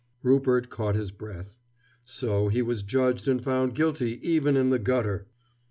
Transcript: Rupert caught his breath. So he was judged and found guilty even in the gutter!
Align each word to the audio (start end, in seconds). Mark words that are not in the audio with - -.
Rupert 0.23 0.71
caught 0.71 0.95
his 0.95 1.11
breath. 1.11 1.59
So 2.03 2.47
he 2.47 2.63
was 2.63 2.81
judged 2.81 3.27
and 3.27 3.39
found 3.39 3.75
guilty 3.75 4.19
even 4.27 4.57
in 4.57 4.71
the 4.71 4.79
gutter! 4.79 5.27